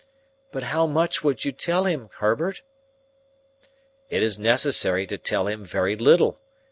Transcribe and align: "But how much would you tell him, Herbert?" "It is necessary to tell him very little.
"But 0.51 0.63
how 0.63 0.87
much 0.87 1.23
would 1.23 1.45
you 1.45 1.51
tell 1.51 1.83
him, 1.83 2.09
Herbert?" 2.17 2.63
"It 4.09 4.23
is 4.23 4.39
necessary 4.39 5.05
to 5.05 5.19
tell 5.19 5.45
him 5.45 5.63
very 5.63 5.95
little. 5.95 6.39